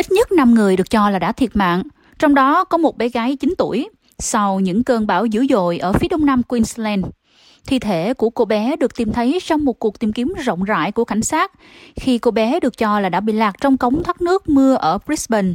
Ít 0.00 0.12
nhất 0.12 0.32
5 0.32 0.54
người 0.54 0.76
được 0.76 0.90
cho 0.90 1.10
là 1.10 1.18
đã 1.18 1.32
thiệt 1.32 1.56
mạng, 1.56 1.82
trong 2.18 2.34
đó 2.34 2.64
có 2.64 2.78
một 2.78 2.98
bé 2.98 3.08
gái 3.08 3.36
9 3.36 3.54
tuổi, 3.58 3.88
sau 4.18 4.60
những 4.60 4.84
cơn 4.84 5.06
bão 5.06 5.26
dữ 5.26 5.46
dội 5.50 5.78
ở 5.78 5.92
phía 5.92 6.08
đông 6.08 6.26
nam 6.26 6.42
Queensland. 6.42 7.06
Thi 7.66 7.78
thể 7.78 8.14
của 8.14 8.30
cô 8.30 8.44
bé 8.44 8.76
được 8.76 8.96
tìm 8.96 9.12
thấy 9.12 9.40
sau 9.42 9.58
một 9.58 9.78
cuộc 9.78 9.98
tìm 9.98 10.12
kiếm 10.12 10.34
rộng 10.44 10.64
rãi 10.64 10.92
của 10.92 11.04
cảnh 11.04 11.22
sát 11.22 11.52
khi 11.96 12.18
cô 12.18 12.30
bé 12.30 12.60
được 12.60 12.78
cho 12.78 13.00
là 13.00 13.08
đã 13.08 13.20
bị 13.20 13.32
lạc 13.32 13.54
trong 13.60 13.76
cống 13.76 14.02
thoát 14.02 14.20
nước 14.20 14.48
mưa 14.48 14.74
ở 14.74 14.98
Brisbane. 15.06 15.52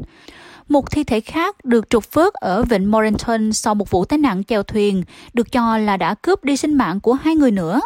Một 0.70 0.92
thi 0.92 1.04
thể 1.04 1.20
khác 1.20 1.66
được 1.66 1.90
trục 1.90 2.14
vớt 2.14 2.34
ở 2.34 2.64
vịnh 2.64 2.92
Mornington 2.92 3.54
sau 3.54 3.76
một 3.76 3.92
vụ 3.92 4.06
tai 4.06 4.20
nạn 4.20 4.44
chèo 4.44 4.64
thuyền 4.64 5.04
được 5.34 5.52
cho 5.52 5.78
là 5.78 5.98
đã 5.98 6.14
cướp 6.14 6.44
đi 6.44 6.58
sinh 6.58 6.74
mạng 6.74 7.00
của 7.00 7.14
hai 7.14 7.36
người 7.36 7.52
nữa. 7.52 7.82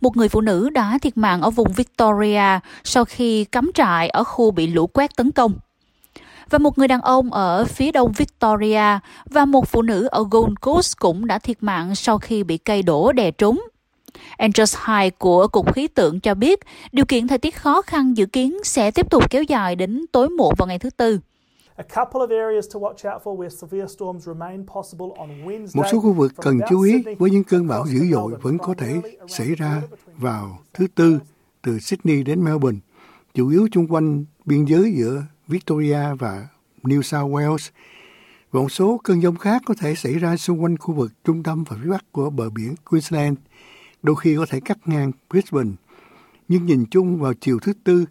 Một 0.00 0.16
người 0.16 0.28
phụ 0.28 0.40
nữ 0.40 0.70
đã 0.70 0.98
thiệt 0.98 1.16
mạng 1.16 1.42
ở 1.42 1.50
vùng 1.50 1.72
Victoria 1.72 2.58
sau 2.84 3.04
khi 3.04 3.44
cắm 3.44 3.70
trại 3.74 4.08
ở 4.08 4.24
khu 4.24 4.50
bị 4.50 4.66
lũ 4.66 4.86
quét 4.86 5.16
tấn 5.16 5.30
công 5.30 5.52
và 6.50 6.58
một 6.58 6.78
người 6.78 6.88
đàn 6.88 7.00
ông 7.00 7.32
ở 7.32 7.64
phía 7.64 7.92
đông 7.92 8.12
Victoria 8.12 8.98
và 9.30 9.44
một 9.44 9.68
phụ 9.68 9.82
nữ 9.82 10.08
ở 10.10 10.24
Gold 10.30 10.54
Coast 10.60 10.96
cũng 10.98 11.26
đã 11.26 11.38
thiệt 11.38 11.56
mạng 11.60 11.94
sau 11.94 12.18
khi 12.18 12.42
bị 12.42 12.58
cây 12.58 12.82
đổ 12.82 13.12
đè 13.12 13.30
trúng. 13.30 13.62
Andrews 14.38 15.02
High 15.02 15.18
của 15.18 15.48
Cục 15.48 15.74
Khí 15.74 15.88
tượng 15.88 16.20
cho 16.20 16.34
biết 16.34 16.60
điều 16.92 17.04
kiện 17.04 17.28
thời 17.28 17.38
tiết 17.38 17.56
khó 17.56 17.82
khăn 17.82 18.16
dự 18.16 18.26
kiến 18.26 18.58
sẽ 18.64 18.90
tiếp 18.90 19.10
tục 19.10 19.30
kéo 19.30 19.42
dài 19.42 19.76
đến 19.76 20.04
tối 20.12 20.28
muộn 20.28 20.54
vào 20.58 20.68
ngày 20.68 20.78
thứ 20.78 20.90
Tư. 20.90 21.20
Một 25.74 25.84
số 25.92 26.00
khu 26.00 26.12
vực 26.12 26.32
cần 26.36 26.60
chú 26.68 26.80
ý 26.80 27.04
với 27.18 27.30
những 27.30 27.44
cơn 27.44 27.68
bão 27.68 27.86
dữ 27.86 28.00
dội 28.12 28.32
vẫn 28.42 28.58
có 28.58 28.74
thể 28.78 29.00
xảy 29.28 29.54
ra 29.54 29.82
vào 30.18 30.58
thứ 30.74 30.86
Tư 30.94 31.18
từ 31.62 31.78
Sydney 31.78 32.22
đến 32.22 32.44
Melbourne, 32.44 32.78
chủ 33.34 33.48
yếu 33.48 33.68
chung 33.72 33.86
quanh 33.88 34.24
biên 34.44 34.64
giới 34.64 34.92
giữa 34.96 35.22
Victoria 35.52 36.14
và 36.18 36.48
New 36.82 37.02
South 37.02 37.32
Wales. 37.32 37.70
Và 38.50 38.60
một 38.60 38.72
số 38.72 39.00
cơn 39.04 39.22
giông 39.22 39.36
khác 39.36 39.62
có 39.66 39.74
thể 39.78 39.94
xảy 39.94 40.12
ra 40.12 40.36
xung 40.36 40.62
quanh 40.62 40.78
khu 40.78 40.94
vực 40.94 41.12
trung 41.24 41.42
tâm 41.42 41.64
và 41.64 41.76
phía 41.82 41.90
bắc 41.90 42.12
của 42.12 42.30
bờ 42.30 42.50
biển 42.50 42.74
Queensland, 42.90 43.38
đôi 44.02 44.16
khi 44.16 44.36
có 44.36 44.46
thể 44.46 44.60
cắt 44.60 44.78
ngang 44.84 45.12
Brisbane. 45.30 45.70
Nhưng 46.48 46.66
nhìn 46.66 46.84
chung 46.90 47.20
vào 47.20 47.34
chiều 47.34 47.58
thứ 47.62 47.72
Tư, 47.84 48.04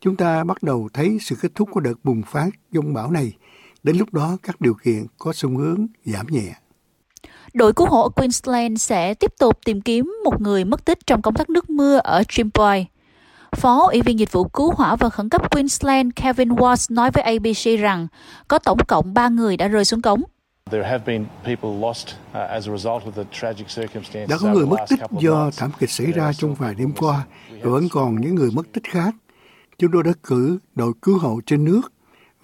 chúng 0.00 0.16
ta 0.16 0.44
bắt 0.44 0.62
đầu 0.62 0.88
thấy 0.92 1.18
sự 1.20 1.36
kết 1.40 1.52
thúc 1.54 1.68
của 1.72 1.80
đợt 1.80 1.94
bùng 2.04 2.22
phát 2.22 2.50
giông 2.72 2.94
bão 2.94 3.10
này. 3.10 3.32
Đến 3.82 3.96
lúc 3.96 4.14
đó, 4.14 4.36
các 4.42 4.60
điều 4.60 4.74
kiện 4.74 5.06
có 5.18 5.32
xu 5.32 5.58
hướng 5.58 5.86
giảm 6.04 6.26
nhẹ. 6.26 6.54
Đội 7.54 7.72
cứu 7.72 7.86
hộ 7.86 8.08
Queensland 8.08 8.80
sẽ 8.80 9.14
tiếp 9.14 9.32
tục 9.38 9.58
tìm 9.64 9.80
kiếm 9.80 10.14
một 10.24 10.40
người 10.40 10.64
mất 10.64 10.84
tích 10.84 10.98
trong 11.06 11.22
công 11.22 11.34
tác 11.34 11.50
nước 11.50 11.70
mưa 11.70 11.96
ở 11.96 12.22
Chimboy. 12.28 12.86
Phó 13.66 13.88
Ủy 13.92 14.02
viên 14.02 14.18
Dịch 14.18 14.32
vụ 14.32 14.44
Cứu 14.44 14.72
hỏa 14.72 14.96
và 14.96 15.08
Khẩn 15.08 15.28
cấp 15.28 15.50
Queensland 15.50 16.10
Kevin 16.16 16.48
Watts 16.48 16.94
nói 16.94 17.10
với 17.10 17.22
ABC 17.22 17.80
rằng 17.80 18.06
có 18.48 18.58
tổng 18.58 18.78
cộng 18.88 19.14
3 19.14 19.28
người 19.28 19.56
đã 19.56 19.68
rơi 19.68 19.84
xuống 19.84 20.02
cống. 20.02 20.22
Uh, 20.22 20.80
đã 24.28 24.36
có 24.40 24.48
người 24.52 24.66
mất 24.66 24.76
tích 24.88 25.00
do 25.18 25.50
thảm 25.56 25.70
kịch 25.78 25.90
xảy 25.90 26.12
ra 26.12 26.32
trong 26.32 26.54
vài 26.54 26.74
đêm 26.74 26.92
qua 26.92 27.26
và 27.50 27.70
vẫn 27.70 27.88
còn 27.88 28.20
những 28.20 28.34
người 28.34 28.50
mất 28.54 28.72
tích 28.72 28.84
khác. 28.84 29.14
Chúng 29.78 29.92
tôi 29.92 30.02
đã 30.02 30.12
cử 30.22 30.58
đội 30.74 30.92
cứu 31.02 31.18
hộ 31.18 31.40
trên 31.46 31.64
nước 31.64 31.92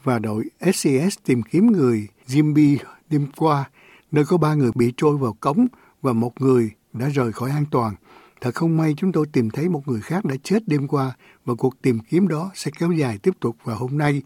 và 0.03 0.19
đội 0.19 0.45
SCS 0.61 1.19
tìm 1.25 1.43
kiếm 1.43 1.73
người 1.73 2.09
Jimby 2.29 2.77
đêm 3.11 3.27
qua, 3.37 3.71
nơi 4.11 4.25
có 4.25 4.37
ba 4.37 4.55
người 4.55 4.71
bị 4.75 4.93
trôi 4.97 5.17
vào 5.17 5.37
cống 5.41 5.67
và 6.03 6.13
một 6.13 6.41
người 6.41 6.71
đã 6.93 7.09
rời 7.09 7.33
khỏi 7.33 7.51
an 7.51 7.65
toàn. 7.71 7.95
Thật 8.43 8.55
không 8.55 8.77
may 8.77 8.95
chúng 8.97 9.13
tôi 9.13 9.27
tìm 9.33 9.51
thấy 9.51 9.69
một 9.69 9.89
người 9.89 10.01
khác 10.01 10.25
đã 10.25 10.35
chết 10.43 10.69
đêm 10.69 10.89
qua 10.89 11.13
và 11.45 11.55
cuộc 11.55 11.83
tìm 11.83 11.99
kiếm 12.11 12.29
đó 12.29 12.51
sẽ 12.55 12.71
kéo 12.79 12.93
dài 12.93 13.19
tiếp 13.23 13.31
tục 13.41 13.57
vào 13.65 13.77
hôm 13.77 13.99
nay 13.99 14.23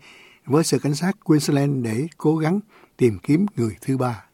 với 0.47 0.65
sở 0.65 0.79
cảnh 0.79 0.95
sát 0.95 1.25
Queensland 1.25 1.85
để 1.85 2.07
cố 2.17 2.37
gắng 2.37 2.61
tìm 2.97 3.19
kiếm 3.23 3.47
người 3.57 3.77
thứ 3.81 3.97
ba. 3.97 4.25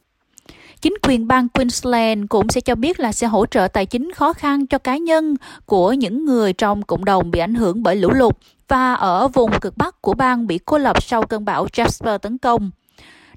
Chính 0.80 0.94
quyền 1.02 1.28
bang 1.28 1.48
Queensland 1.48 2.24
cũng 2.28 2.48
sẽ 2.48 2.60
cho 2.60 2.74
biết 2.74 3.00
là 3.00 3.12
sẽ 3.12 3.26
hỗ 3.26 3.46
trợ 3.46 3.68
tài 3.68 3.86
chính 3.86 4.12
khó 4.12 4.32
khăn 4.32 4.66
cho 4.66 4.78
cá 4.78 4.96
nhân 4.96 5.36
của 5.66 5.92
những 5.92 6.24
người 6.24 6.52
trong 6.52 6.82
cộng 6.82 7.04
đồng 7.04 7.30
bị 7.30 7.40
ảnh 7.40 7.54
hưởng 7.54 7.82
bởi 7.82 7.96
lũ 7.96 8.10
lụt 8.10 8.36
và 8.68 8.94
ở 8.94 9.28
vùng 9.28 9.60
cực 9.60 9.76
bắc 9.76 10.02
của 10.02 10.14
bang 10.14 10.46
bị 10.46 10.58
cô 10.58 10.78
lập 10.78 11.02
sau 11.02 11.22
cơn 11.22 11.44
bão 11.44 11.66
Jasper 11.66 12.18
tấn 12.18 12.38
công. 12.38 12.70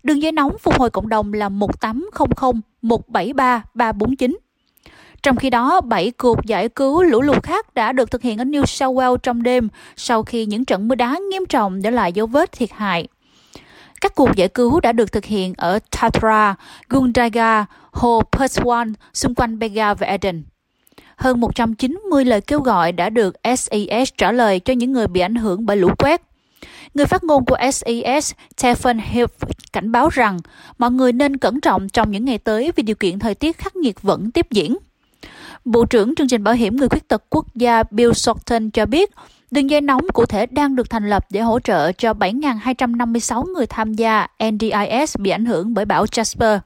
Đường 0.04 0.22
dây 0.22 0.32
nóng 0.32 0.58
phục 0.58 0.80
hồi 0.80 0.90
cộng 0.90 1.10
đồng 1.10 1.34
là 1.34 1.50
1800 1.50 2.62
173 2.82 3.64
349. 3.74 4.38
Trong 5.26 5.36
khi 5.36 5.50
đó, 5.50 5.82
7 5.82 6.12
cuộc 6.12 6.46
giải 6.46 6.70
cứu 6.70 7.04
lũ 7.04 7.22
lụt 7.22 7.44
khác 7.44 7.74
đã 7.76 7.92
được 7.92 8.12
thực 8.12 8.22
hiện 8.22 8.38
ở 8.38 8.44
New 8.44 8.66
South 8.66 8.98
Wales 8.98 9.18
trong 9.18 9.44
đêm 9.44 9.70
sau 9.96 10.24
khi 10.24 10.46
những 10.46 10.66
trận 10.66 10.88
mưa 10.88 10.96
đá 10.96 11.20
nghiêm 11.32 11.46
trọng 11.46 11.82
để 11.82 11.92
lại 11.92 12.14
dấu 12.14 12.28
vết 12.28 12.52
thiệt 12.52 12.70
hại. 12.72 13.08
Các 14.02 14.16
cuộc 14.16 14.36
giải 14.36 14.48
cứu 14.48 14.80
đã 14.80 14.92
được 14.92 15.12
thực 15.12 15.26
hiện 15.26 15.54
ở 15.58 15.80
Tatra, 15.92 16.56
Gundaga, 16.90 17.66
hồ 17.92 18.22
Perswan, 18.32 18.94
xung 19.14 19.36
quanh 19.36 19.60
Bega 19.60 19.94
và 19.94 20.08
Eden. 20.08 20.44
Hơn 21.16 21.40
190 21.40 22.26
lời 22.26 22.42
kêu 22.42 22.60
gọi 22.60 22.92
đã 22.92 23.10
được 23.10 23.36
SES 23.58 24.10
trả 24.18 24.32
lời 24.32 24.60
cho 24.60 24.74
những 24.74 24.92
người 24.92 25.08
bị 25.08 25.22
ảnh 25.22 25.36
hưởng 25.36 25.66
bởi 25.66 25.78
lũ 25.78 25.90
quét. 25.98 26.22
Người 26.94 27.06
phát 27.06 27.24
ngôn 27.24 27.46
của 27.46 27.58
SES, 27.72 28.34
Stephen 28.58 29.00
Hill, 29.00 29.26
cảnh 29.74 29.92
báo 29.92 30.10
rằng 30.10 30.40
mọi 30.78 30.92
người 30.92 31.12
nên 31.12 31.38
cẩn 31.38 31.62
trọng 31.62 31.90
trong 31.90 32.12
những 32.12 32.26
ngày 32.26 32.38
tới 32.38 32.72
vì 32.76 32.84
điều 32.84 32.96
kiện 32.96 33.20
thời 33.20 33.36
tiết 33.36 33.58
khắc 33.58 33.76
nghiệt 33.76 34.02
vẫn 34.02 34.32
tiếp 34.32 34.48
diễn. 34.52 34.76
Bộ 35.66 35.86
trưởng 35.86 36.16
chương 36.16 36.28
trình 36.28 36.44
bảo 36.44 36.54
hiểm 36.54 36.76
người 36.76 36.90
khuyết 36.90 37.08
tật 37.08 37.24
quốc 37.30 37.56
gia 37.56 37.84
Bill 37.92 38.14
Shorten 38.14 38.72
cho 38.72 38.86
biết, 38.86 39.12
đường 39.52 39.70
dây 39.70 39.82
nóng 39.82 40.02
cụ 40.14 40.26
thể 40.26 40.46
đang 40.46 40.76
được 40.76 40.90
thành 40.90 41.10
lập 41.10 41.26
để 41.30 41.42
hỗ 41.42 41.60
trợ 41.60 41.92
cho 41.92 42.14
7.256 42.14 43.54
người 43.54 43.66
tham 43.68 43.94
gia 43.94 44.28
NDIS 44.52 45.18
bị 45.18 45.30
ảnh 45.30 45.46
hưởng 45.46 45.74
bởi 45.74 45.86
bão 45.86 46.06
Jasper. 46.06 46.60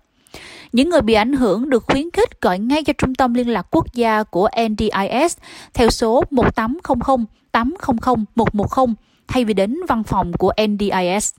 Những 0.72 0.90
người 0.90 1.02
bị 1.02 1.14
ảnh 1.14 1.34
hưởng 1.34 1.70
được 1.70 1.84
khuyến 1.88 2.12
khích 2.12 2.42
gọi 2.42 2.60
ngay 2.60 2.84
cho 2.84 2.94
Trung 2.98 3.16
tâm 3.16 3.34
Liên 3.34 3.50
lạc 3.50 3.68
Quốc 3.72 3.94
gia 3.94 4.24
của 4.24 4.50
NDIS 4.70 5.38
theo 5.74 5.90
số 5.90 6.24
1800 6.32 7.26
800 7.52 8.26
110 8.36 8.96
thay 9.28 9.46
vì 9.46 9.54
đến 9.54 9.78
văn 9.88 10.04
phòng 10.04 10.32
của 10.34 10.54
NDIS. 10.68 11.34